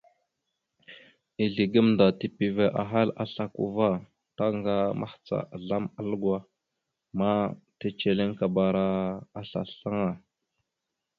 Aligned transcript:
Izle 1.45 1.65
gamnda 1.73 2.05
tipiva 2.19 2.65
ahal 2.83 3.07
a 3.21 3.23
slako 3.31 3.61
ava, 3.69 3.89
taŋga 4.37 4.75
mahəca 4.99 5.37
azlam 5.55 5.85
algo 5.99 6.35
ma, 7.17 7.31
teceliŋ 7.79 8.29
akabara 8.33 8.85
aslasl 9.39 9.81
aŋa. 9.89 10.11